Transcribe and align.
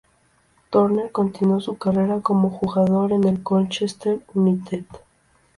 Turner 0.71 1.11
continuó 1.11 1.59
su 1.59 1.77
carrera 1.77 2.21
como 2.21 2.49
jugador 2.49 3.11
en 3.11 3.23
el 3.25 3.43
Colchester 3.43 4.19
United. 4.33 4.85